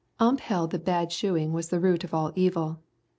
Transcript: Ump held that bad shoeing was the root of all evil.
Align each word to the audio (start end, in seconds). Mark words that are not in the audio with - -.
Ump 0.19 0.39
held 0.39 0.71
that 0.71 0.83
bad 0.83 1.11
shoeing 1.11 1.53
was 1.53 1.69
the 1.69 1.79
root 1.79 2.03
of 2.03 2.11
all 2.11 2.31
evil. 2.33 2.79